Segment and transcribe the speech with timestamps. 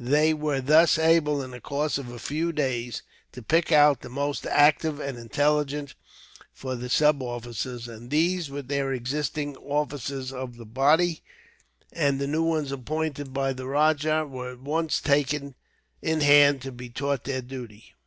[0.00, 3.02] They were thus able, in the course of a few days,
[3.32, 5.94] to pick out the most active and intelligent
[6.54, 11.22] for the sub officers; and these, with the existing officers of the body,
[11.92, 15.54] and the new ones appointed by the rajah, were at once taken
[16.00, 17.92] in hand to be taught their duty.